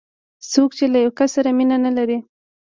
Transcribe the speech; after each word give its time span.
څوک 0.51 0.69
چې 0.77 0.85
د 0.93 0.95
یو 1.05 1.11
کس 1.17 1.29
سره 1.35 1.49
مینه 1.57 1.77
نه 1.85 1.91
لري. 1.97 2.17